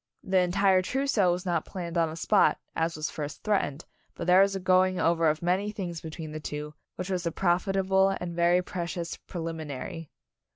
[0.23, 3.85] The entire trousseau was not planned on the spot, as was first threatened,
[4.15, 7.31] but there was a going over of many things between the two, which was a
[7.31, 10.09] profitable and very precious prelimi nary.